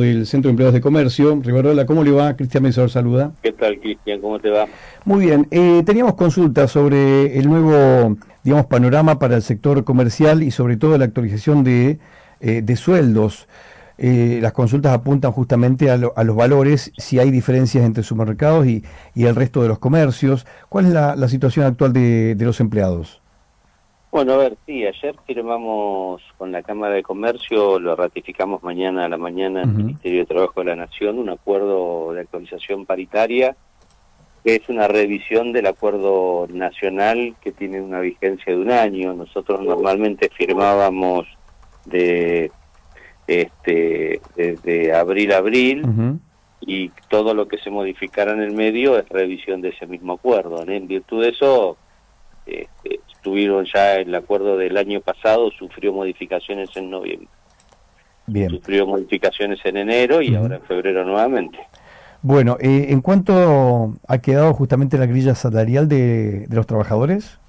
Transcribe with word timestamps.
del 0.00 0.26
Centro 0.26 0.48
de 0.48 0.52
Empleados 0.52 0.74
de 0.74 0.80
Comercio. 0.80 1.40
Rivarola, 1.42 1.86
¿cómo 1.86 2.04
le 2.04 2.10
va? 2.10 2.36
Cristian 2.36 2.62
Mesor 2.62 2.90
saluda. 2.90 3.32
¿Qué 3.42 3.52
tal, 3.52 3.78
Cristian? 3.80 4.20
¿Cómo 4.20 4.38
te 4.38 4.50
va? 4.50 4.66
Muy 5.04 5.26
bien. 5.26 5.46
Eh, 5.50 5.82
teníamos 5.84 6.14
consultas 6.14 6.70
sobre 6.70 7.38
el 7.38 7.48
nuevo, 7.48 8.16
digamos, 8.42 8.66
panorama 8.66 9.18
para 9.18 9.36
el 9.36 9.42
sector 9.42 9.84
comercial 9.84 10.42
y 10.42 10.50
sobre 10.50 10.76
todo 10.76 10.98
la 10.98 11.04
actualización 11.04 11.64
de, 11.64 11.98
eh, 12.40 12.62
de 12.62 12.76
sueldos. 12.76 13.48
Eh, 13.98 14.40
las 14.42 14.52
consultas 14.52 14.92
apuntan 14.92 15.32
justamente 15.32 15.90
a, 15.90 15.96
los 15.96 16.36
valores, 16.36 16.92
si 16.98 17.18
hay 17.18 17.30
diferencias 17.30 17.84
entre 17.84 18.02
supermercados 18.02 18.66
y, 18.66 18.84
y 19.14 19.24
el 19.24 19.34
resto 19.34 19.62
de 19.62 19.68
los 19.68 19.78
comercios. 19.78 20.46
¿Cuál 20.68 20.86
es 20.86 20.92
la, 20.92 21.28
situación 21.28 21.66
actual 21.66 21.92
de, 21.92 22.34
de 22.34 22.44
los 22.44 22.60
empleados? 22.60 23.22
Bueno, 24.16 24.32
a 24.32 24.38
ver, 24.38 24.56
sí, 24.64 24.82
ayer 24.86 25.14
firmamos 25.26 26.22
con 26.38 26.50
la 26.50 26.62
Cámara 26.62 26.94
de 26.94 27.02
Comercio, 27.02 27.78
lo 27.78 27.94
ratificamos 27.94 28.62
mañana 28.62 29.04
a 29.04 29.10
la 29.10 29.18
mañana 29.18 29.60
en 29.60 29.68
el 29.68 29.74
Ministerio 29.76 30.20
de 30.20 30.24
Trabajo 30.24 30.60
de 30.60 30.70
la 30.70 30.76
Nación, 30.76 31.18
un 31.18 31.28
acuerdo 31.28 32.14
de 32.14 32.22
actualización 32.22 32.86
paritaria, 32.86 33.54
que 34.42 34.54
es 34.54 34.66
una 34.70 34.88
revisión 34.88 35.52
del 35.52 35.66
acuerdo 35.66 36.46
nacional 36.48 37.36
que 37.42 37.52
tiene 37.52 37.82
una 37.82 38.00
vigencia 38.00 38.54
de 38.54 38.58
un 38.58 38.70
año. 38.70 39.12
Nosotros 39.12 39.60
normalmente 39.60 40.30
firmábamos 40.30 41.26
de 41.84 42.50
este 43.26 44.22
desde 44.34 44.94
abril 44.94 45.32
a 45.32 45.36
abril 45.36 45.82
y 46.62 46.88
todo 47.10 47.34
lo 47.34 47.48
que 47.48 47.58
se 47.58 47.68
modificara 47.68 48.32
en 48.32 48.40
el 48.40 48.52
medio 48.52 48.98
es 48.98 49.06
revisión 49.10 49.60
de 49.60 49.68
ese 49.68 49.86
mismo 49.86 50.14
acuerdo. 50.14 50.66
En 50.66 50.88
virtud 50.88 51.22
de 51.22 51.28
eso, 51.28 51.76
este, 52.46 53.00
tuvieron 53.26 53.64
ya 53.64 53.96
el 53.96 54.14
acuerdo 54.14 54.56
del 54.56 54.76
año 54.76 55.00
pasado, 55.00 55.50
sufrió 55.50 55.92
modificaciones 55.92 56.70
en 56.76 56.88
noviembre. 56.88 57.26
Bien. 58.28 58.50
Sufrió 58.50 58.86
modificaciones 58.86 59.58
en 59.64 59.78
enero 59.78 60.22
y 60.22 60.36
ahora 60.36 60.54
en 60.56 60.62
febrero 60.62 61.04
nuevamente. 61.04 61.58
Bueno, 62.22 62.56
eh, 62.60 62.86
¿en 62.90 63.00
cuánto 63.00 63.96
ha 64.06 64.18
quedado 64.18 64.54
justamente 64.54 64.96
la 64.96 65.06
grilla 65.06 65.34
salarial 65.34 65.88
de, 65.88 66.46
los 66.50 66.68
trabajadores? 66.68 67.40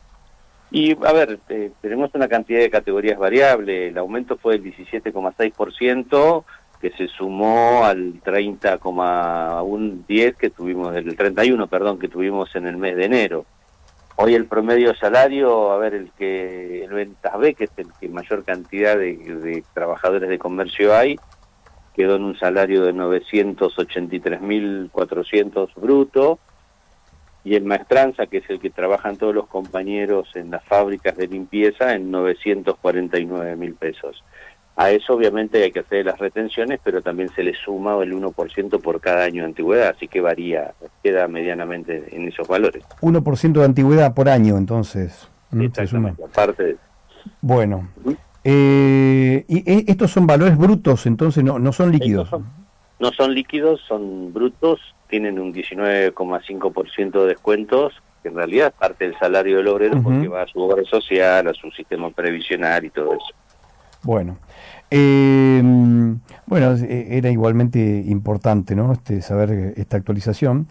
Y 0.72 0.94
a 1.06 1.14
ver, 1.14 1.38
eh, 1.50 1.70
tenemos 1.80 2.10
una 2.16 2.28
cantidad 2.28 2.62
de 2.62 2.72
categorías 2.72 3.20
variables. 3.20 3.92
El 3.92 4.00
aumento 4.00 4.36
fue 4.36 4.58
del 4.58 4.74
17,6%, 4.74 6.44
que 6.82 6.90
se 6.90 7.08
sumó 7.08 7.86
al 7.86 8.20
30,10 8.24 10.36
que 10.38 10.50
tuvimos, 10.50 10.96
el 10.96 11.16
31, 11.16 11.68
perdón, 11.68 12.00
que 12.00 12.08
tuvimos 12.08 12.56
en 12.56 12.66
el 12.66 12.78
mes 12.78 12.96
de 12.96 13.06
enero. 13.06 13.46
Hoy 14.20 14.34
el 14.34 14.48
promedio 14.48 14.96
salario, 14.96 15.72
a 15.72 15.78
ver, 15.78 15.94
el 15.94 16.10
que 16.18 16.84
el 16.84 16.90
Ventas 16.90 17.38
B, 17.38 17.54
que 17.54 17.66
es 17.66 17.72
el 17.78 17.86
que 18.00 18.10
mayor 18.10 18.44
cantidad 18.44 18.98
de, 18.98 19.64
trabajadores 19.76 20.28
de 20.28 20.40
comercio 20.40 20.96
hay, 20.96 21.18
quedó 21.96 22.16
en 22.16 22.24
un 22.24 22.36
salario 22.36 22.84
de 22.84 22.96
983.400 22.96 25.70
bruto, 25.76 26.40
y 27.44 27.54
el 27.54 27.66
Maestranza, 27.66 28.26
que 28.26 28.38
es 28.38 28.50
el 28.50 28.60
que 28.60 28.72
trabajan 28.72 29.18
todos 29.18 29.36
los 29.36 29.46
compañeros 29.46 30.36
en 30.36 30.50
las 30.50 30.66
fábricas 30.66 31.16
de 31.16 31.28
limpieza, 31.28 31.94
en 31.94 32.12
949.000 32.12 33.78
pesos. 33.78 34.24
A 34.80 34.92
eso 34.92 35.16
obviamente 35.16 35.64
hay 35.64 35.72
que 35.72 35.80
hacer 35.80 36.06
las 36.06 36.20
retenciones, 36.20 36.80
pero 36.84 37.02
también 37.02 37.30
se 37.30 37.42
le 37.42 37.56
suma 37.56 37.98
el 38.04 38.14
1% 38.14 38.80
por 38.80 39.02
cada 39.02 39.24
año 39.24 39.42
de 39.42 39.48
antigüedad, 39.48 39.90
así 39.96 40.08
que 40.08 40.22
varía, 40.22 40.76
queda 41.04 41.28
medianamente 41.28 42.16
en 42.16 42.28
esos 42.28 42.48
valores. 42.48 42.84
1% 43.02 43.54
de 43.54 43.66
antigüedad 43.66 44.14
por 44.14 44.30
año, 44.30 44.56
entonces. 44.56 45.28
Exactamente, 45.60 46.24
aparte 46.24 46.64
de... 46.64 46.78
Bueno, 47.42 47.90
eh, 48.44 49.44
y 49.48 49.58
eh, 49.70 49.86
estos 49.88 50.12
son 50.12 50.28
valores 50.28 50.56
brutos, 50.56 51.08
entonces 51.08 51.44
no, 51.44 51.58
no 51.58 51.74
son 51.74 51.92
líquidos. 51.92 52.30
no 53.00 53.12
son 53.14 53.34
líquidos, 53.34 53.82
son 53.88 54.32
brutos, 54.32 54.80
tienen 55.10 55.40
un 55.40 55.54
19,5% 55.54 57.22
de 57.22 57.28
descuentos, 57.28 57.94
que 58.22 58.30
en 58.30 58.36
realidad 58.36 58.74
parte 58.78 59.06
del 59.06 59.18
salario 59.18 59.58
del 59.58 59.68
obrero 59.70 60.02
porque 60.04 60.28
va 60.28 60.44
a 60.44 60.48
su 60.48 60.62
obra 60.62 60.84
social, 60.84 61.48
a 61.48 61.54
su 61.56 61.72
sistema 61.72 62.12
previsional 62.12 62.86
y 62.86 62.92
todo 62.92 63.14
eso. 63.14 63.36
Bueno, 64.08 64.38
eh, 64.90 65.62
bueno, 66.46 66.76
era 66.78 67.30
igualmente 67.30 68.06
importante, 68.08 68.74
¿no? 68.74 68.94
Este, 68.94 69.22
saber 69.22 69.74
esta 69.76 69.98
actualización. 69.98 70.70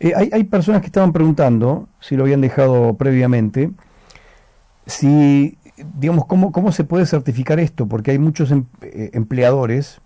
Eh, 0.00 0.14
hay, 0.16 0.30
hay, 0.32 0.44
personas 0.44 0.80
que 0.80 0.86
estaban 0.86 1.12
preguntando, 1.12 1.90
si 2.00 2.16
lo 2.16 2.22
habían 2.22 2.40
dejado 2.40 2.94
previamente, 2.94 3.72
si, 4.86 5.58
digamos, 5.98 6.24
cómo, 6.24 6.50
cómo 6.50 6.72
se 6.72 6.84
puede 6.84 7.04
certificar 7.04 7.60
esto, 7.60 7.86
porque 7.86 8.12
hay 8.12 8.18
muchos 8.18 8.50
em, 8.50 8.64
eh, 8.80 9.10
empleadores 9.12 10.00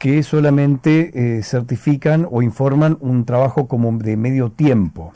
que 0.00 0.24
solamente 0.24 1.12
eh, 1.38 1.44
certifican 1.44 2.26
o 2.32 2.42
informan 2.42 2.98
un 3.00 3.24
trabajo 3.24 3.68
como 3.68 3.96
de 3.96 4.16
medio 4.16 4.50
tiempo, 4.50 5.12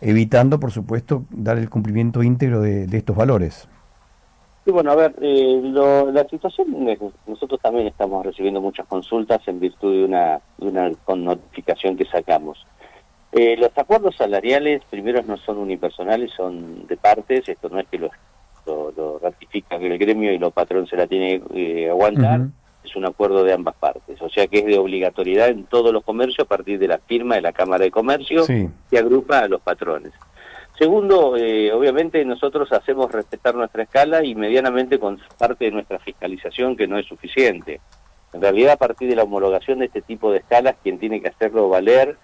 evitando, 0.00 0.60
por 0.60 0.70
supuesto, 0.70 1.24
dar 1.30 1.58
el 1.58 1.68
cumplimiento 1.68 2.22
íntegro 2.22 2.60
de 2.60 2.96
estos 2.96 3.16
valores. 3.16 3.66
Sí, 4.64 4.70
bueno, 4.72 4.92
a 4.92 4.96
ver, 4.96 5.14
eh, 5.22 5.60
la 6.12 6.24
situación, 6.28 6.86
nosotros 7.26 7.60
también 7.62 7.86
estamos 7.86 8.24
recibiendo 8.26 8.60
muchas 8.60 8.86
consultas 8.86 9.40
en 9.46 9.58
virtud 9.58 9.92
de 9.92 10.04
una, 10.04 10.40
una 10.58 10.92
notificación 11.16 11.96
que 11.96 12.04
sacamos. 12.04 12.66
Eh, 13.32 13.56
los 13.56 13.70
acuerdos 13.76 14.16
salariales, 14.16 14.82
primero 14.90 15.22
no 15.22 15.36
son 15.36 15.58
unipersonales, 15.58 16.32
son 16.36 16.86
de 16.86 16.96
partes, 16.96 17.48
esto 17.48 17.68
no 17.68 17.78
es 17.78 17.86
que 17.88 17.98
lo, 17.98 18.10
lo, 18.66 19.18
ratifica 19.20 19.76
el 19.76 19.98
gremio 19.98 20.32
y 20.32 20.38
los 20.38 20.52
patrón 20.52 20.86
se 20.86 20.96
la 20.96 21.06
tiene 21.06 21.40
que 21.40 21.84
eh, 21.84 21.90
aguantar, 21.90 22.48
es 22.82 22.96
un 22.96 23.06
acuerdo 23.06 23.44
de 23.44 23.52
ambas 23.52 23.76
partes, 23.76 24.20
o 24.20 24.28
sea 24.28 24.48
que 24.48 24.58
es 24.58 24.66
de 24.66 24.78
obligatoriedad 24.78 25.48
en 25.48 25.64
todos 25.64 25.92
los 25.92 26.02
comercios 26.02 26.40
a 26.40 26.48
partir 26.48 26.78
de 26.78 26.88
la 26.88 26.98
firma 26.98 27.36
de 27.36 27.42
la 27.42 27.52
Cámara 27.52 27.84
de 27.84 27.90
Comercio 27.90 28.44
que 28.46 28.98
agrupa 28.98 29.40
a 29.40 29.48
los 29.48 29.60
patrones. 29.60 30.12
Segundo, 30.80 31.36
eh, 31.36 31.70
obviamente 31.74 32.24
nosotros 32.24 32.72
hacemos 32.72 33.12
respetar 33.12 33.54
nuestra 33.54 33.82
escala 33.82 34.24
y 34.24 34.34
medianamente 34.34 34.98
con 34.98 35.20
parte 35.36 35.66
de 35.66 35.72
nuestra 35.72 35.98
fiscalización 35.98 36.74
que 36.74 36.88
no 36.88 36.96
es 36.96 37.04
suficiente. 37.04 37.82
En 38.32 38.40
realidad, 38.40 38.72
a 38.72 38.76
partir 38.78 39.10
de 39.10 39.14
la 39.14 39.24
homologación 39.24 39.80
de 39.80 39.84
este 39.84 40.00
tipo 40.00 40.32
de 40.32 40.38
escalas, 40.38 40.76
quien 40.82 40.98
tiene 40.98 41.20
que 41.20 41.28
hacerlo 41.28 41.68
valer 41.68 42.16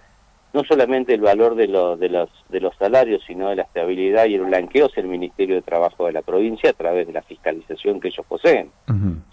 no 0.53 0.63
solamente 0.63 1.13
el 1.13 1.21
valor 1.21 1.53
de, 1.53 1.67
de, 1.67 2.09
los, 2.09 2.29
de 2.49 2.59
los 2.59 2.75
salarios, 2.77 3.21
sino 3.27 3.49
de 3.49 3.57
la 3.57 3.61
estabilidad 3.61 4.25
y 4.25 4.33
el 4.33 4.45
blanqueo 4.45 4.87
es 4.87 4.97
el 4.97 5.05
Ministerio 5.05 5.53
de 5.53 5.61
Trabajo 5.61 6.07
de 6.07 6.13
la 6.13 6.23
provincia 6.23 6.71
a 6.71 6.73
través 6.73 7.05
de 7.05 7.13
la 7.13 7.21
fiscalización 7.21 7.99
que 7.99 8.07
ellos 8.07 8.25
poseen. 8.27 8.71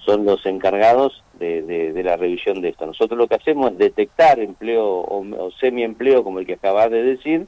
Son 0.04 0.26
los 0.26 0.44
encargados 0.44 1.24
de, 1.38 1.62
de, 1.62 2.02
la 2.02 2.18
revisión 2.18 2.60
de 2.60 2.70
esto. 2.70 2.84
Nosotros 2.84 3.16
lo 3.16 3.26
que 3.26 3.36
hacemos 3.36 3.72
es 3.72 3.78
detectar 3.78 4.38
empleo 4.38 4.84
o, 4.84 5.46
o 5.46 5.50
semiempleo, 5.52 6.22
como 6.22 6.40
el 6.40 6.46
que 6.46 6.54
acabas 6.54 6.90
de 6.90 7.02
decir, 7.02 7.46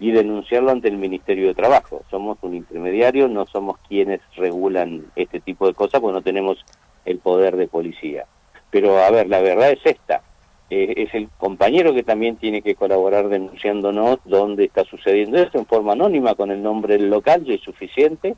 y 0.00 0.12
denunciarlo 0.12 0.70
ante 0.70 0.88
el 0.88 0.96
Ministerio 0.96 1.48
de 1.48 1.54
Trabajo. 1.54 2.02
Somos 2.10 2.38
un 2.40 2.54
intermediario, 2.54 3.28
no 3.28 3.46
somos 3.46 3.76
quienes 3.86 4.20
regulan 4.34 5.04
este 5.14 5.40
tipo 5.40 5.66
de 5.66 5.74
cosas 5.74 6.00
porque 6.00 6.14
no 6.14 6.22
tenemos 6.22 6.64
el 7.04 7.18
poder 7.18 7.56
de 7.56 7.68
policía. 7.68 8.24
Pero 8.70 8.98
a 8.98 9.10
ver, 9.10 9.28
la 9.28 9.40
verdad 9.40 9.70
es 9.70 9.84
esta. 9.84 10.22
Eh, 10.70 10.94
es 10.96 11.14
el 11.14 11.28
compañero 11.36 11.92
que 11.92 12.02
también 12.02 12.36
tiene 12.36 12.62
que 12.62 12.76
colaborar 12.76 13.28
denunciándonos 13.28 14.18
dónde 14.24 14.64
está 14.64 14.84
sucediendo 14.84 15.36
esto 15.38 15.58
en 15.58 15.66
forma 15.66 15.92
anónima 15.92 16.34
con 16.34 16.50
el 16.50 16.62
nombre 16.62 16.96
del 16.96 17.10
local, 17.10 17.44
ya 17.44 17.54
es 17.54 17.60
suficiente, 17.60 18.36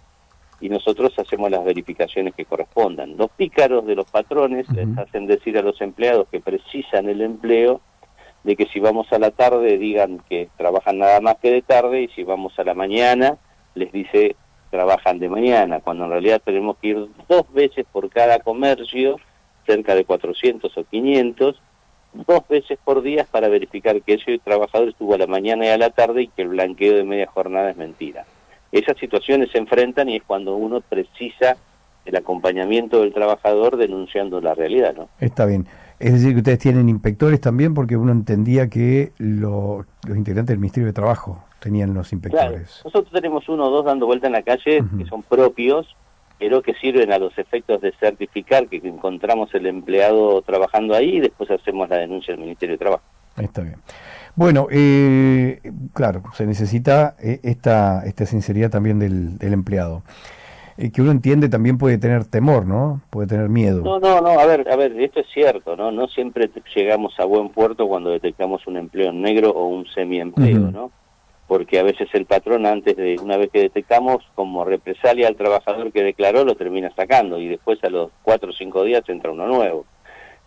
y 0.61 0.69
nosotros 0.69 1.13
hacemos 1.19 1.51
las 1.51 1.65
verificaciones 1.65 2.35
que 2.35 2.45
correspondan. 2.45 3.17
Los 3.17 3.31
pícaros 3.33 3.87
de 3.87 3.95
los 3.95 4.11
patrones 4.11 4.69
les 4.71 4.97
hacen 4.97 5.27
decir 5.27 5.59
a 5.59 5.63
los 5.63 5.81
empleados 5.81 6.27
que 6.29 6.41
precisan 6.41 7.09
el 7.09 7.21
empleo 7.21 7.81
de 8.45 8.57
que 8.57 8.67
si 8.67 8.81
vamos 8.81 9.13
a 9.13 9.19
la 9.19 9.31
tarde 9.31 9.79
digan 9.79 10.21
que 10.29 10.49
trabajan 10.57 10.99
nada 10.99 11.21
más 11.21 11.37
que 11.37 11.51
de 11.51 11.63
tarde 11.63 12.03
y 12.03 12.09
si 12.09 12.25
vamos 12.25 12.59
a 12.59 12.65
la 12.65 12.75
mañana 12.75 13.39
les 13.75 13.93
dice 13.93 14.37
trabajan 14.73 15.19
de 15.19 15.29
mañana, 15.29 15.81
cuando 15.81 16.05
en 16.05 16.11
realidad 16.13 16.41
tenemos 16.43 16.79
que 16.79 16.89
ir 16.89 17.09
dos 17.29 17.53
veces 17.53 17.85
por 17.93 18.09
cada 18.09 18.39
comercio, 18.39 19.21
cerca 19.67 19.95
de 19.95 20.07
400 20.07 20.75
o 20.75 20.85
500, 20.85 21.61
dos 22.27 22.49
veces 22.49 22.79
por 22.83 23.03
día 23.03 23.27
para 23.31 23.49
verificar 23.49 24.01
que 24.01 24.15
ese 24.15 24.39
trabajador 24.39 24.89
estuvo 24.89 25.15
a 25.15 25.19
la 25.19 25.27
mañana 25.27 25.67
y 25.67 25.69
a 25.69 25.77
la 25.77 25.91
tarde 25.91 26.23
y 26.23 26.29
que 26.29 26.41
el 26.41 26.49
blanqueo 26.49 26.97
de 26.97 27.05
media 27.05 27.27
jornada 27.27 27.71
es 27.71 27.77
mentira. 27.77 28.25
Esas 28.73 28.97
situaciones 28.97 29.51
se 29.51 29.59
enfrentan 29.59 30.09
y 30.09 30.17
es 30.17 30.23
cuando 30.23 30.57
uno 30.57 30.81
precisa 30.81 31.59
el 32.07 32.17
acompañamiento 32.17 33.03
del 33.03 33.13
trabajador 33.13 33.77
denunciando 33.77 34.41
la 34.41 34.55
realidad, 34.55 34.95
¿no? 34.97 35.11
Está 35.21 35.45
bien. 35.45 35.67
Es 36.03 36.15
decir, 36.15 36.33
que 36.33 36.39
ustedes 36.39 36.59
tienen 36.59 36.89
inspectores 36.89 37.41
también, 37.41 37.75
porque 37.75 37.97
uno 37.97 38.11
entendía 38.11 38.69
que 38.69 39.13
los 39.19 39.87
integrantes 40.09 40.49
del 40.49 40.59
Ministerio 40.59 40.89
de 40.89 40.93
Trabajo 40.93 41.45
tenían 41.61 41.95
los 41.95 42.13
inspectores. 42.13 42.83
Nosotros 42.85 43.13
tenemos 43.13 43.49
uno 43.49 43.69
o 43.69 43.71
dos 43.71 43.85
dando 43.85 44.07
vuelta 44.07 44.27
en 44.27 44.33
la 44.33 44.43
calle 44.43 44.83
que 44.99 45.07
son 45.07 45.23
propios, 45.23 45.87
pero 46.41 46.61
que 46.61 46.75
sirven 46.75 47.13
a 47.13 47.19
los 47.19 47.39
efectos 47.39 47.81
de 47.83 47.93
certificar 48.01 48.67
que 48.67 48.79
encontramos 48.79 49.55
el 49.55 49.65
empleado 49.67 50.43
trabajando 50.43 50.97
ahí 50.97 51.19
y 51.19 51.21
después 51.21 51.49
hacemos 51.53 51.89
la 51.89 51.99
denuncia 51.99 52.35
al 52.35 52.41
Ministerio 52.41 52.75
de 52.75 52.79
Trabajo. 52.79 53.05
Está 53.37 53.63
bien. 53.63 53.77
Bueno, 54.35 54.67
eh, 54.73 55.61
claro, 55.95 56.25
se 56.35 56.47
necesita 56.47 57.15
eh, 57.23 57.39
esta, 57.45 58.05
esta 58.07 58.27
sinceridad 58.27 58.71
también 58.71 58.99
del, 58.99 59.39
del 59.39 59.53
empleado. 59.53 60.03
Que 60.91 61.03
uno 61.03 61.13
entiende 61.13 61.49
también 61.49 61.79
puede 61.79 61.99
tener 61.99 62.25
temor, 62.25 62.67
¿no? 62.67 63.01
Puede 63.11 63.29
tener 63.29 63.49
miedo. 63.49 63.83
No, 63.83 64.01
no, 64.01 64.21
no, 64.21 64.31
a 64.31 64.47
ver, 64.47 64.69
a 64.69 64.77
ver, 64.77 65.01
esto 65.01 65.21
es 65.21 65.27
cierto, 65.33 65.77
¿no? 65.77 65.93
No 65.93 66.09
siempre 66.09 66.51
llegamos 66.75 67.19
a 67.21 67.25
buen 67.25 67.51
puerto 67.51 67.87
cuando 67.87 68.11
detectamos 68.11 68.67
un 68.67 68.77
empleo 68.77 69.13
negro 69.13 69.51
o 69.51 69.67
un 69.67 69.87
semiempleo, 69.87 70.71
¿no? 70.73 70.91
Porque 71.47 71.79
a 71.79 71.83
veces 71.83 72.09
el 72.15 72.27
patrón 72.27 72.67
antes 72.67 72.97
de, 72.97 73.17
una 73.23 73.37
vez 73.37 73.51
que 73.51 73.61
detectamos, 73.61 74.25
como 74.35 74.65
represalia 74.65 75.29
al 75.29 75.37
trabajador 75.37 75.93
que 75.93 76.03
declaró, 76.03 76.45
lo 76.45 76.57
termina 76.57 76.91
sacando 76.97 77.39
y 77.39 77.49
después 77.49 77.83
a 77.85 77.91
los 77.91 78.11
cuatro 78.23 78.51
o 78.51 78.55
cinco 78.55 78.83
días 78.85 79.03
entra 79.09 79.31
uno 79.31 79.47
nuevo. 79.47 79.85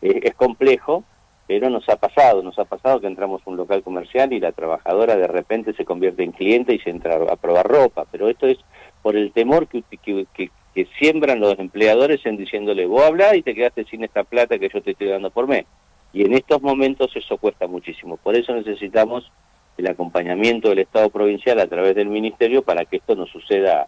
es 0.01 0.33
complejo, 0.35 1.03
pero 1.47 1.69
nos 1.69 1.87
ha 1.89 1.95
pasado, 1.97 2.41
nos 2.41 2.57
ha 2.57 2.65
pasado 2.65 2.99
que 2.99 3.07
entramos 3.07 3.41
a 3.45 3.49
un 3.49 3.57
local 3.57 3.83
comercial 3.83 4.33
y 4.33 4.39
la 4.39 4.51
trabajadora 4.51 5.15
de 5.15 5.27
repente 5.27 5.73
se 5.73 5.85
convierte 5.85 6.23
en 6.23 6.31
cliente 6.31 6.73
y 6.73 6.79
se 6.79 6.89
entra 6.89 7.15
a 7.15 7.35
probar 7.35 7.67
ropa, 7.67 8.05
pero 8.11 8.27
esto 8.27 8.47
es 8.47 8.57
por 9.05 9.15
el 9.15 9.31
temor 9.33 9.67
que, 9.67 9.83
que, 10.01 10.87
siembran 10.97 11.39
los 11.39 11.59
empleadores 11.59 12.25
en 12.25 12.37
diciéndole, 12.37 12.87
vos 12.87 13.03
habla 13.03 13.35
y 13.35 13.43
te 13.43 13.53
quedaste 13.53 13.85
sin 13.85 14.03
esta 14.03 14.23
plata 14.23 14.57
que 14.57 14.67
yo 14.67 14.81
te 14.81 14.91
estoy 14.93 15.09
dando 15.09 15.29
por 15.29 15.47
mes. 15.47 15.65
Y 16.11 16.23
en 16.25 16.33
estos 16.33 16.59
momentos 16.63 17.15
eso 17.15 17.37
cuesta 17.37 17.67
muchísimo. 17.67 18.17
Por 18.17 18.35
eso 18.35 18.55
necesitamos 18.55 19.31
el 19.77 19.85
acompañamiento 19.85 20.69
del 20.69 20.79
Estado 20.79 21.11
provincial 21.11 21.59
a 21.59 21.67
través 21.67 21.93
del 21.93 22.07
Ministerio 22.07 22.63
para 22.63 22.85
que 22.85 22.97
esto 22.97 23.15
no 23.15 23.27
suceda 23.27 23.87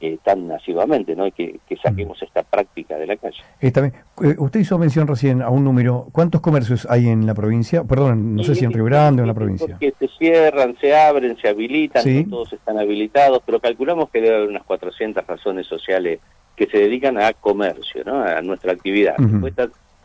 eh, 0.00 0.18
tan 0.22 0.46
masivamente, 0.46 1.16
¿no? 1.16 1.26
Y 1.26 1.32
que, 1.32 1.58
saquemos 1.82 2.22
esta 2.22 2.42
práctica 2.42 2.96
de 2.96 3.06
la 3.06 3.16
calle. 3.16 3.38
Está 3.60 3.80
bien. 3.80 3.94
Eh, 4.22 4.36
usted 4.38 4.60
hizo 4.60 4.78
mención 4.78 5.06
recién 5.06 5.42
a 5.42 5.50
un 5.50 5.64
número. 5.64 6.06
¿Cuántos 6.12 6.40
comercios 6.40 6.86
hay 6.88 7.08
en 7.08 7.26
la 7.26 7.34
provincia? 7.34 7.82
Perdón, 7.84 8.36
no 8.36 8.44
sé 8.44 8.54
si 8.54 8.64
en 8.64 8.72
Río 8.72 8.84
Grande 8.84 9.22
o 9.22 9.24
en 9.24 9.28
la 9.28 9.34
provincia. 9.34 9.76
Que 9.80 9.92
se 9.98 10.08
cierran, 10.18 10.76
se 10.80 10.96
abren, 10.96 11.36
se 11.36 11.48
habilitan, 11.48 12.04
todos 12.30 12.52
están 12.52 12.78
habilitados, 12.78 13.42
pero 13.44 13.58
calculamos 13.58 14.10
que 14.10 14.20
debe 14.20 14.36
haber 14.36 14.48
unas 14.50 14.62
400 14.64 15.26
razones 15.26 15.66
sociales 15.66 16.20
que 16.54 16.66
se 16.66 16.78
dedican 16.78 17.20
a 17.20 17.32
comercio, 17.32 18.02
¿no? 18.04 18.22
A 18.22 18.40
nuestra 18.42 18.72
actividad. 18.72 19.16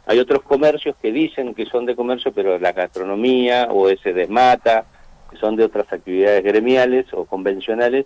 hay 0.06 0.20
otros 0.20 0.42
comercios 0.44 0.96
que 1.02 1.12
dicen 1.12 1.54
que 1.54 1.66
son 1.66 1.86
de 1.86 1.96
comercio, 1.96 2.32
pero 2.32 2.58
la 2.58 2.72
gastronomía 2.72 3.68
o 3.72 3.90
ese 3.90 4.14
desmata, 4.14 4.86
que 5.30 5.38
son 5.38 5.56
de 5.56 5.66
otras 5.66 5.92
actividades 5.92 6.44
gremiales 6.44 7.06
o 7.14 7.26
convencionales, 7.26 8.06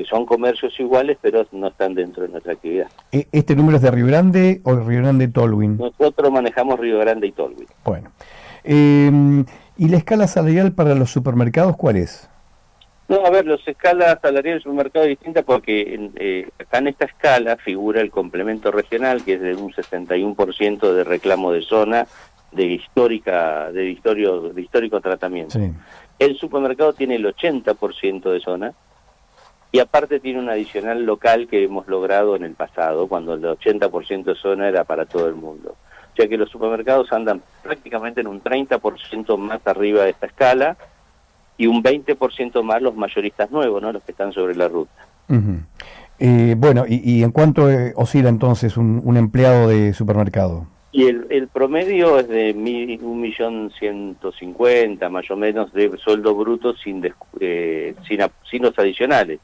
que 0.00 0.06
son 0.06 0.24
comercios 0.24 0.72
iguales, 0.80 1.18
pero 1.20 1.46
no 1.52 1.68
están 1.68 1.92
dentro 1.92 2.22
de 2.22 2.30
nuestra 2.30 2.54
actividad. 2.54 2.86
¿E-, 3.12 3.28
¿Este 3.32 3.54
número 3.54 3.76
es 3.76 3.82
de 3.82 3.90
Río 3.90 4.06
Grande 4.06 4.62
o 4.64 4.74
Río 4.74 5.02
Grande 5.02 5.28
Tolwyn? 5.28 5.76
Nosotros 5.76 6.32
manejamos 6.32 6.80
Río 6.80 6.98
Grande 7.00 7.26
y 7.26 7.32
Tolwyn. 7.32 7.66
Bueno. 7.84 8.10
Em, 8.64 9.44
¿Y 9.76 9.88
la 9.88 9.98
escala 9.98 10.26
salarial 10.26 10.72
para 10.72 10.94
los 10.94 11.10
supermercados 11.10 11.76
cuál 11.76 11.96
es? 11.96 12.30
No, 13.08 13.26
a 13.26 13.30
ver, 13.30 13.44
las 13.44 13.60
escalas 13.68 14.18
salariales 14.22 14.54
del 14.54 14.62
supermercado 14.62 15.04
es 15.04 15.10
distinta 15.10 15.42
porque 15.42 16.10
eh, 16.16 16.48
acá 16.58 16.78
en 16.78 16.88
esta 16.88 17.04
escala 17.04 17.58
figura 17.58 18.00
el 18.00 18.10
complemento 18.10 18.70
regional, 18.70 19.22
que 19.22 19.34
es 19.34 19.42
de 19.42 19.54
un 19.54 19.70
61% 19.70 20.94
de 20.94 21.04
reclamo 21.04 21.52
de 21.52 21.60
zona, 21.60 22.06
de 22.52 22.64
histórica, 22.64 23.70
de, 23.70 23.90
historio, 23.90 24.48
de 24.54 24.62
histórico 24.62 24.98
tratamiento. 25.02 25.58
El 26.18 26.36
supermercado 26.38 26.94
tiene 26.94 27.16
el 27.16 27.26
80% 27.26 28.30
de 28.30 28.40
zona, 28.40 28.72
y 29.72 29.78
aparte 29.78 30.18
tiene 30.18 30.40
un 30.40 30.48
adicional 30.48 31.04
local 31.04 31.46
que 31.48 31.64
hemos 31.64 31.86
logrado 31.86 32.34
en 32.34 32.44
el 32.44 32.54
pasado, 32.54 33.06
cuando 33.06 33.34
el 33.34 33.42
80% 33.42 34.24
de 34.24 34.34
zona 34.34 34.68
era 34.68 34.84
para 34.84 35.06
todo 35.06 35.28
el 35.28 35.34
mundo. 35.34 35.76
O 36.12 36.16
sea 36.16 36.26
que 36.26 36.36
los 36.36 36.50
supermercados 36.50 37.12
andan 37.12 37.40
prácticamente 37.62 38.20
en 38.20 38.26
un 38.26 38.42
30% 38.42 39.36
más 39.38 39.64
arriba 39.66 40.04
de 40.04 40.10
esta 40.10 40.26
escala 40.26 40.76
y 41.56 41.66
un 41.66 41.82
20% 41.82 42.62
más 42.62 42.82
los 42.82 42.96
mayoristas 42.96 43.50
nuevos, 43.50 43.80
¿no? 43.80 43.92
los 43.92 44.02
que 44.02 44.12
están 44.12 44.32
sobre 44.32 44.56
la 44.56 44.66
ruta. 44.66 45.06
Eh, 46.18 46.54
bueno, 46.58 46.84
y, 46.88 47.22
en 47.22 47.30
cuánto 47.30 47.70
eh, 47.70 47.92
oscila 47.94 48.28
entonces 48.28 48.76
un, 48.76 49.16
empleado 49.16 49.68
de 49.68 49.94
supermercado? 49.94 50.66
Y 50.90 51.06
el, 51.06 51.48
promedio 51.52 52.18
es 52.18 52.28
de 52.28 52.52
un 53.00 53.20
millón 53.20 53.70
ciento 53.78 54.32
cincuenta, 54.32 55.08
más 55.08 55.30
o 55.30 55.36
menos, 55.36 55.72
de 55.72 55.96
sueldo 55.98 56.34
bruto 56.34 56.74
sin, 56.74 57.08
eh, 57.38 57.94
sin, 58.08 58.20
sin 58.50 58.62
los 58.62 58.76
adicionales 58.76 59.38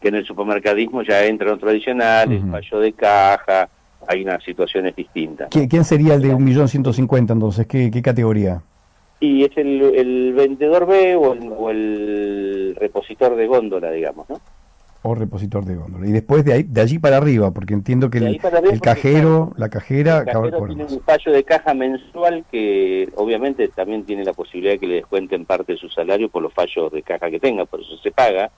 que 0.00 0.08
en 0.08 0.16
el 0.16 0.24
supermercadismo 0.24 1.02
ya 1.02 1.24
entran 1.24 1.58
tradicionales, 1.58 2.42
uh 2.42 2.50
fallo 2.50 2.80
de 2.80 2.92
caja, 2.92 3.68
hay 4.06 4.22
unas 4.22 4.42
situaciones 4.42 4.94
distintas. 4.94 5.48
¿Quién 5.50 5.84
sería 5.84 6.14
el 6.14 6.22
de 6.22 6.34
1.150.000 6.34 7.32
entonces? 7.32 7.66
¿Qué, 7.66 7.90
¿Qué, 7.90 8.00
categoría? 8.00 8.62
Y 9.20 9.44
es 9.44 9.56
el, 9.56 10.32
vendedor 10.34 10.86
B 10.86 11.16
o 11.16 11.70
el, 11.70 12.76
repositor 12.78 13.34
de 13.34 13.46
góndola, 13.46 13.90
digamos, 13.90 14.28
¿no? 14.30 14.40
O 15.02 15.14
repositor 15.14 15.64
de 15.64 15.76
góndola. 15.76 16.06
Y 16.06 16.12
después 16.12 16.44
de 16.44 16.52
ahí, 16.52 16.62
de 16.64 16.80
allí 16.80 16.98
para 16.98 17.16
arriba, 17.16 17.50
porque 17.50 17.74
entiendo 17.74 18.10
que 18.10 18.18
el, 18.18 18.40
cajero, 18.80 19.52
la 19.56 19.68
cajera... 19.68 20.18
El 20.18 20.24
cajero 20.26 20.66
tiene 20.66 20.84
un 20.84 21.00
fallo 21.00 21.32
de 21.32 21.44
caja 21.44 21.74
mensual 21.74 22.44
que 22.50 23.08
obviamente 23.16 23.68
también 23.68 24.04
tiene 24.04 24.24
la 24.24 24.32
posibilidad 24.32 24.74
de 24.74 24.78
que 24.78 24.86
le 24.86 24.94
descuenten 24.96 25.44
parte 25.44 25.72
de 25.72 25.78
su 25.78 25.88
salario 25.88 26.28
por 26.28 26.42
los 26.42 26.52
fallos 26.52 26.92
de 26.92 27.02
caja 27.02 27.30
que 27.30 27.40
tenga, 27.40 27.64
por 27.64 27.80
eso 27.80 27.96
se 27.98 28.10
paga 28.10 28.50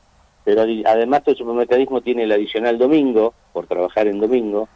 pero 0.51 0.63
además 0.85 1.23
todo 1.23 1.37
supermercadismo 1.37 2.01
tiene 2.01 2.25
el 2.25 2.33
adicional 2.33 2.77
domingo, 2.77 3.35
por 3.53 3.69
trabajar 3.69 4.09
en 4.09 4.19
domingo, 4.19 4.69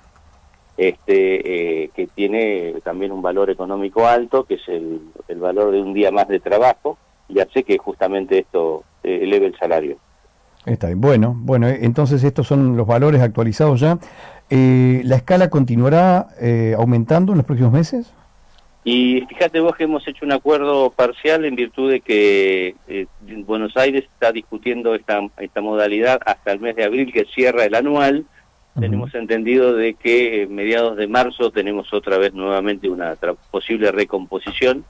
este, 0.76 1.82
eh, 1.82 1.90
que 1.92 2.06
tiene 2.06 2.76
también 2.84 3.10
un 3.10 3.20
valor 3.20 3.50
económico 3.50 4.06
alto, 4.06 4.44
que 4.44 4.54
es 4.54 4.68
el, 4.68 5.00
valor 5.36 5.72
de 5.72 5.82
un 5.82 5.92
día 5.92 6.12
más 6.12 6.28
de 6.28 6.38
trabajo, 6.38 6.96
y 7.28 7.40
hace 7.40 7.64
que 7.64 7.76
justamente 7.76 8.38
esto 8.38 8.84
eh, 9.02 9.18
eleve 9.22 9.46
el 9.46 9.58
salario. 9.58 9.96
Está 10.64 10.86
bien. 10.86 11.00
Bueno, 11.00 11.34
bueno, 11.36 11.68
eh, 11.68 11.80
entonces 11.82 12.22
estos 12.22 12.46
son 12.46 12.76
los 12.76 12.86
valores 12.86 13.20
actualizados 13.20 13.80
ya. 13.80 13.98
¿La 14.48 15.16
escala 15.16 15.50
continuará 15.50 16.28
aumentando 16.78 17.32
en 17.32 17.38
los 17.38 17.46
próximos 17.46 17.72
meses? 17.72 18.14
Y 18.86 19.22
fíjate 19.28 19.60
vos 19.60 19.74
que 19.74 19.84
hemos 19.84 20.06
hecho 20.06 20.26
un 20.26 20.32
acuerdo 20.32 20.90
parcial 20.90 21.46
en 21.46 21.56
virtud 21.56 21.90
de 21.90 22.00
que 22.02 22.76
eh, 22.86 23.06
Buenos 23.46 23.74
Aires 23.78 24.04
está 24.04 24.30
discutiendo 24.30 24.94
esta, 24.94 25.20
esta 25.38 25.62
modalidad 25.62 26.20
hasta 26.26 26.52
el 26.52 26.60
mes 26.60 26.76
de 26.76 26.84
abril 26.84 27.10
que 27.10 27.24
cierra 27.24 27.64
el 27.64 27.74
anual. 27.74 28.26
Tenemos 28.78 29.14
entendido 29.14 29.74
de 29.74 29.94
que 29.94 30.42
eh, 30.42 30.46
mediados 30.48 30.96
de 30.96 31.06
marzo 31.06 31.50
tenemos 31.50 31.94
otra 31.94 32.18
vez 32.18 32.34
nuevamente 32.34 32.90
una 32.90 33.16
posible 33.50 33.90
recomposición 33.92 34.84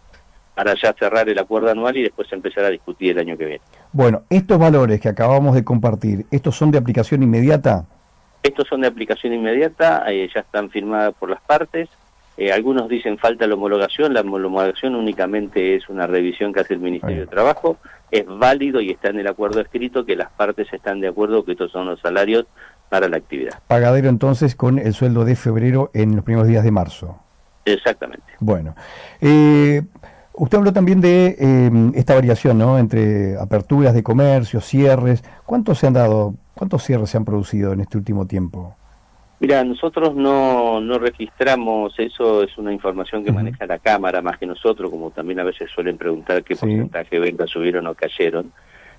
para 0.54 0.74
ya 0.74 0.92
cerrar 0.94 1.28
el 1.28 1.38
acuerdo 1.38 1.70
anual 1.70 1.96
y 1.96 2.02
después 2.02 2.32
empezar 2.32 2.64
a 2.64 2.70
discutir 2.70 3.12
el 3.12 3.18
año 3.18 3.36
que 3.36 3.44
viene. 3.44 3.60
Bueno, 3.92 4.22
estos 4.30 4.58
valores 4.58 5.00
que 5.00 5.08
acabamos 5.08 5.54
de 5.54 5.64
compartir, 5.64 6.24
¿estos 6.30 6.56
son 6.56 6.70
de 6.70 6.78
aplicación 6.78 7.22
inmediata? 7.22 7.84
Estos 8.42 8.66
son 8.68 8.80
de 8.80 8.88
aplicación 8.88 9.34
inmediata, 9.34 10.04
eh, 10.10 10.28
ya 10.34 10.40
están 10.40 10.70
firmadas 10.70 11.14
por 11.18 11.30
las 11.30 11.40
partes. 11.42 11.88
Eh, 12.36 12.52
algunos 12.52 12.88
dicen 12.88 13.16
falta 13.18 13.46
la 13.46 13.54
homologación, 13.54 14.12
la 14.12 14.22
homologación 14.22 14.96
únicamente 14.96 15.76
es 15.76 15.88
una 15.88 16.06
revisión 16.06 16.52
que 16.52 16.60
hace 16.60 16.74
el 16.74 16.80
Ministerio 16.80 17.20
de 17.20 17.26
Trabajo, 17.26 17.76
es 18.10 18.26
válido 18.26 18.80
y 18.80 18.90
está 18.90 19.08
en 19.10 19.20
el 19.20 19.28
acuerdo 19.28 19.60
escrito 19.60 20.04
que 20.04 20.16
las 20.16 20.30
partes 20.32 20.72
están 20.72 21.00
de 21.00 21.08
acuerdo 21.08 21.44
que 21.44 21.52
estos 21.52 21.70
son 21.70 21.86
los 21.86 22.00
salarios 22.00 22.46
para 22.88 23.08
la 23.08 23.18
actividad. 23.18 23.60
Pagadero 23.68 24.08
entonces 24.08 24.56
con 24.56 24.78
el 24.78 24.94
sueldo 24.94 25.24
de 25.24 25.36
febrero 25.36 25.90
en 25.94 26.16
los 26.16 26.24
primeros 26.24 26.48
días 26.48 26.64
de 26.64 26.70
marzo. 26.72 27.18
Exactamente. 27.64 28.24
Bueno, 28.40 28.74
eh, 29.20 29.82
usted 30.32 30.58
habló 30.58 30.72
también 30.72 31.00
de 31.00 31.36
eh, 31.38 31.70
esta 31.94 32.14
variación 32.14 32.58
¿no? 32.58 32.78
entre 32.78 33.38
aperturas 33.38 33.94
de 33.94 34.02
comercio, 34.02 34.60
cierres. 34.60 35.22
¿Cuántos 35.46 35.78
se 35.78 35.86
han 35.86 35.94
dado, 35.94 36.34
cuántos 36.54 36.82
cierres 36.82 37.10
se 37.10 37.16
han 37.16 37.24
producido 37.24 37.72
en 37.72 37.80
este 37.80 37.96
último 37.96 38.26
tiempo? 38.26 38.76
Mira, 39.40 39.64
nosotros 39.64 40.14
no, 40.14 40.80
no 40.80 40.98
registramos 40.98 41.98
eso, 41.98 42.42
es 42.44 42.56
una 42.56 42.72
información 42.72 43.24
que 43.24 43.32
maneja 43.32 43.66
la 43.66 43.78
Cámara 43.78 44.22
más 44.22 44.38
que 44.38 44.46
nosotros, 44.46 44.90
como 44.90 45.10
también 45.10 45.40
a 45.40 45.44
veces 45.44 45.70
suelen 45.70 45.98
preguntar 45.98 46.44
qué 46.44 46.54
porcentaje 46.54 47.16
de 47.16 47.20
ventas 47.20 47.50
subieron 47.50 47.86
o 47.86 47.94
cayeron. 47.94 48.52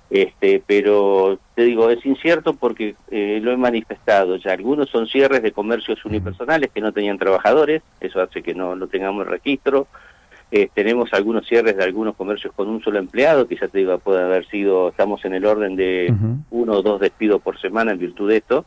Este, 0.08 0.62
pero 0.64 1.40
te 1.56 1.64
digo, 1.64 1.90
es 1.90 2.04
incierto 2.06 2.54
porque 2.54 2.94
eh, 3.10 3.40
lo 3.42 3.50
he 3.50 3.56
manifestado 3.56 4.36
ya. 4.36 4.52
Algunos 4.52 4.88
son 4.90 5.08
cierres 5.08 5.42
de 5.42 5.52
comercios 5.52 6.04
unipersonales 6.04 6.70
que 6.70 6.80
no 6.80 6.92
tenían 6.92 7.18
trabajadores, 7.18 7.82
eso 8.00 8.20
hace 8.20 8.42
que 8.42 8.54
no, 8.54 8.76
no 8.76 8.86
tengamos 8.86 9.26
registro. 9.26 9.88
Eh, 10.52 10.68
tenemos 10.72 11.12
algunos 11.12 11.44
cierres 11.48 11.76
de 11.76 11.82
algunos 11.82 12.14
comercios 12.14 12.52
con 12.54 12.68
un 12.68 12.80
solo 12.82 13.00
empleado, 13.00 13.48
que 13.48 13.56
ya 13.56 13.66
te 13.66 13.78
digo, 13.78 13.98
puede 13.98 14.22
haber 14.22 14.46
sido, 14.46 14.90
estamos 14.90 15.24
en 15.24 15.34
el 15.34 15.44
orden 15.44 15.74
de 15.74 16.14
uno 16.50 16.74
o 16.74 16.82
dos 16.82 17.00
despidos 17.00 17.42
por 17.42 17.58
semana 17.58 17.90
en 17.90 17.98
virtud 17.98 18.28
de 18.28 18.36
esto 18.36 18.64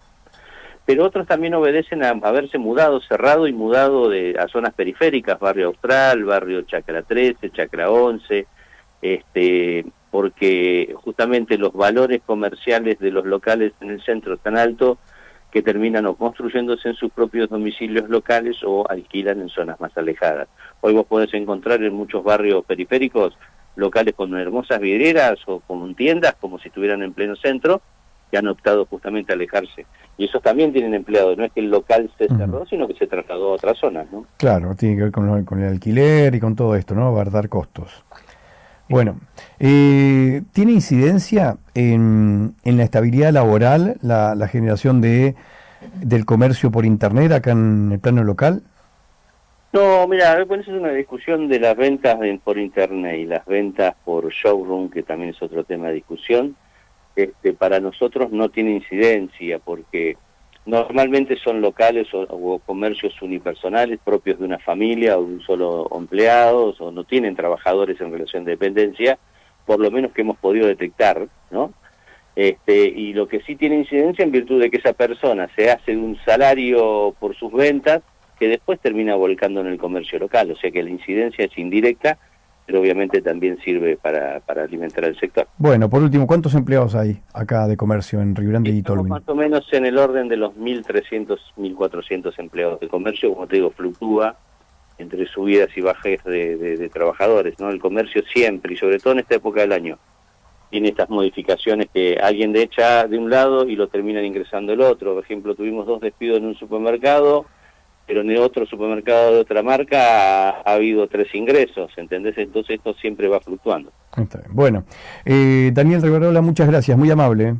pero 0.89 1.05
otros 1.05 1.27
también 1.27 1.53
obedecen 1.53 2.03
a 2.03 2.09
haberse 2.09 2.57
mudado, 2.57 2.99
cerrado 3.01 3.47
y 3.47 3.53
mudado 3.53 4.09
de, 4.09 4.35
a 4.39 4.47
zonas 4.47 4.73
periféricas, 4.73 5.39
barrio 5.39 5.67
Austral, 5.67 6.23
barrio 6.23 6.63
Chacra 6.63 7.03
13, 7.03 7.51
Chacra 7.51 7.91
11, 7.91 8.47
este, 9.03 9.85
porque 10.09 10.95
justamente 10.95 11.59
los 11.59 11.73
valores 11.73 12.21
comerciales 12.25 12.97
de 12.97 13.11
los 13.11 13.23
locales 13.27 13.73
en 13.81 13.91
el 13.91 14.01
centro 14.01 14.33
están 14.33 14.57
altos 14.57 14.97
que 15.51 15.61
terminan 15.61 16.07
o 16.07 16.15
construyéndose 16.15 16.89
en 16.89 16.95
sus 16.95 17.11
propios 17.11 17.51
domicilios 17.51 18.09
locales 18.09 18.57
o 18.65 18.89
alquilan 18.89 19.41
en 19.41 19.49
zonas 19.49 19.79
más 19.79 19.95
alejadas. 19.95 20.47
Hoy 20.81 20.95
vos 20.95 21.05
podés 21.05 21.31
encontrar 21.35 21.83
en 21.83 21.93
muchos 21.93 22.23
barrios 22.23 22.65
periféricos 22.65 23.37
locales 23.75 24.15
con 24.15 24.35
hermosas 24.35 24.79
vidrieras 24.79 25.37
o 25.45 25.59
con 25.59 25.93
tiendas 25.93 26.33
como 26.41 26.57
si 26.57 26.69
estuvieran 26.69 27.03
en 27.03 27.13
pleno 27.13 27.35
centro, 27.35 27.83
que 28.29 28.37
han 28.37 28.47
optado 28.47 28.85
justamente 28.85 29.31
a 29.31 29.35
alejarse. 29.35 29.85
Y 30.17 30.25
esos 30.25 30.41
también 30.41 30.73
tienen 30.73 30.93
empleados, 30.93 31.37
no 31.37 31.45
es 31.45 31.51
que 31.51 31.61
el 31.61 31.69
local 31.69 32.09
se 32.17 32.27
cerró, 32.27 32.65
sino 32.65 32.87
que 32.87 32.93
se 32.95 33.07
trasladó 33.07 33.51
a 33.51 33.53
otras 33.53 33.77
zonas, 33.77 34.07
¿no? 34.11 34.25
Claro, 34.37 34.75
tiene 34.75 34.95
que 34.97 35.03
ver 35.03 35.11
con, 35.11 35.45
con 35.45 35.59
el 35.61 35.69
alquiler 35.69 36.35
y 36.35 36.39
con 36.39 36.55
todo 36.55 36.75
esto, 36.75 36.93
¿no? 36.95 37.13
dar 37.25 37.49
costos. 37.49 38.03
Bueno, 38.89 39.19
eh, 39.59 40.41
¿tiene 40.51 40.71
incidencia 40.71 41.57
en, 41.75 42.55
en, 42.63 42.77
la 42.77 42.83
estabilidad 42.83 43.31
laboral 43.31 43.97
la, 44.01 44.33
la, 44.33 44.47
generación 44.47 44.99
de 44.99 45.35
del 46.01 46.25
comercio 46.25 46.71
por 46.71 46.85
Internet 46.85 47.31
acá 47.31 47.51
en 47.51 47.91
el 47.91 47.99
plano 47.99 48.23
local? 48.23 48.63
No, 49.71 50.07
mira, 50.07 50.43
bueno, 50.45 50.63
esa 50.63 50.71
es 50.71 50.79
una 50.79 50.91
discusión 50.91 51.47
de 51.47 51.59
las 51.59 51.77
ventas 51.77 52.17
por 52.43 52.57
Internet 52.57 53.19
y 53.19 53.25
las 53.25 53.45
ventas 53.45 53.93
por 54.03 54.27
showroom, 54.29 54.89
que 54.89 55.03
también 55.03 55.29
es 55.29 55.41
otro 55.43 55.63
tema 55.63 55.89
de 55.89 55.93
discusión. 55.93 56.55
Este, 57.19 57.51
para 57.51 57.81
nosotros 57.81 58.31
no 58.31 58.47
tiene 58.47 58.71
incidencia 58.71 59.59
porque 59.59 60.15
normalmente 60.65 61.35
son 61.35 61.59
locales 61.59 62.07
o, 62.13 62.59
comercios 62.65 63.21
unipersonales 63.21 63.99
propios 64.01 64.39
de 64.39 64.45
una 64.45 64.59
familia 64.59 65.17
o 65.17 65.25
de 65.25 65.33
un 65.33 65.41
solo 65.41 65.89
empleado 65.93 66.73
o 66.79 66.91
no 66.91 67.03
tienen 67.03 67.35
trabajadores 67.35 67.99
en 67.99 68.13
relación 68.13 68.45
de 68.45 68.51
dependencia, 68.51 69.19
por 69.65 69.81
lo 69.81 69.91
menos 69.91 70.13
que 70.13 70.21
hemos 70.21 70.37
podido 70.37 70.65
detectar, 70.67 71.27
¿no? 71.51 71.73
Este, 72.37 72.85
y 72.87 73.11
lo 73.11 73.27
que 73.27 73.41
sí 73.41 73.57
tiene 73.57 73.75
incidencia 73.75 74.23
en 74.23 74.31
virtud 74.31 74.61
de 74.61 74.71
que 74.71 74.77
esa 74.77 74.93
persona 74.93 75.49
se 75.57 75.69
hace 75.69 75.97
un 75.97 76.17
salario 76.23 77.13
por 77.19 77.35
sus 77.35 77.51
ventas 77.51 78.01
que 78.39 78.47
después 78.47 78.79
termina 78.79 79.15
volcando 79.15 79.59
en 79.59 79.67
el 79.67 79.77
comercio 79.77 80.19
local, 80.19 80.51
o 80.51 80.55
sea 80.55 80.71
que 80.71 80.83
la 80.83 80.89
incidencia 80.89 81.43
es 81.43 81.57
indirecta 81.57 82.17
pero 82.69 82.81
obviamente 82.81 83.19
también 83.23 83.57
sirve 83.65 83.97
para, 83.97 84.41
para 84.41 84.61
alimentar 84.61 85.03
al 85.03 85.19
sector. 85.19 85.47
Bueno, 85.57 85.89
por 85.89 86.03
último, 86.03 86.27
¿cuántos 86.27 86.53
empleados 86.53 86.93
hay 86.93 87.19
acá 87.33 87.65
de 87.65 87.75
comercio 87.75 88.21
en 88.21 88.35
Río 88.35 88.49
Grande 88.49 88.69
y 88.69 88.83
Tolwyn? 88.83 89.07
Más 89.09 89.27
o 89.27 89.33
menos 89.33 89.67
en 89.73 89.87
el 89.87 89.97
orden 89.97 90.27
de 90.27 90.37
los 90.37 90.53
1.300, 90.53 91.39
1.400 91.57 92.31
empleados 92.37 92.79
de 92.79 92.87
comercio, 92.87 93.33
como 93.33 93.47
te 93.47 93.55
digo, 93.55 93.71
fluctúa 93.71 94.37
entre 94.99 95.25
subidas 95.25 95.69
y 95.75 95.81
bajas 95.81 96.23
de, 96.23 96.57
de, 96.57 96.89
trabajadores, 96.89 97.59
¿no? 97.59 97.69
El 97.69 97.79
comercio 97.79 98.21
siempre, 98.31 98.75
y 98.75 98.77
sobre 98.77 98.99
todo 98.99 99.13
en 99.13 99.19
esta 99.21 99.37
época 99.37 99.61
del 99.61 99.71
año, 99.71 99.97
tiene 100.69 100.89
estas 100.89 101.09
modificaciones 101.09 101.87
que 101.91 102.19
alguien 102.21 102.53
de 102.53 102.61
echa 102.61 103.07
de 103.07 103.17
un 103.17 103.31
lado 103.31 103.67
y 103.67 103.75
lo 103.75 103.87
terminan 103.87 104.25
ingresando 104.25 104.73
el 104.73 104.81
otro. 104.81 105.15
Por 105.15 105.23
ejemplo, 105.23 105.55
tuvimos 105.55 105.87
dos 105.87 106.01
despidos 106.01 106.37
en 106.37 106.45
un 106.45 106.55
supermercado, 106.55 107.47
pero 108.09 108.21
en 108.21 108.37
otro 108.39 108.65
supermercado 108.65 109.35
de 109.35 109.41
otra 109.41 109.61
marca 109.61 110.49
ha, 110.49 110.73
habido 110.73 111.07
tres 111.07 111.27
ingresos, 111.35 111.91
¿entendés? 111.95 112.35
Entonces 112.39 112.77
esto 112.77 112.95
siempre 112.95 113.27
va 113.27 113.39
fluctuando. 113.39 113.91
Bueno, 114.49 114.83
eh, 115.25 115.69
Daniel 115.71 116.01
Rivarola, 116.01 116.41
muchas 116.41 116.67
gracias, 116.67 116.97
muy 116.97 117.11
amable. 117.11 117.57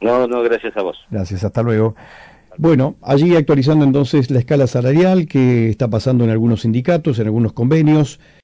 No, 0.00 0.26
no, 0.26 0.42
gracias 0.42 0.74
a 0.78 0.82
vos. 0.82 0.96
Gracias, 1.10 1.44
hasta 1.44 1.62
luego. 1.62 1.94
Bueno, 2.56 2.96
allí 3.02 3.36
actualizando 3.36 3.84
entonces 3.84 4.30
la 4.30 4.38
escala 4.38 4.66
salarial 4.66 5.26
que 5.26 5.68
está 5.68 5.88
pasando 5.88 6.24
en 6.24 6.30
algunos 6.30 6.62
sindicatos, 6.62 7.18
en 7.18 7.26
algunos 7.26 7.52
convenios. 7.52 8.20